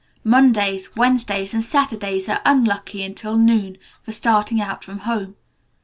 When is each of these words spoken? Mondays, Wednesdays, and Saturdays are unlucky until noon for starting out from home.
Mondays, 0.23 0.95
Wednesdays, 0.95 1.53
and 1.53 1.63
Saturdays 1.63 2.27
are 2.27 2.41
unlucky 2.43 3.03
until 3.03 3.37
noon 3.37 3.77
for 4.01 4.11
starting 4.11 4.59
out 4.59 4.83
from 4.83 5.01
home. 5.01 5.35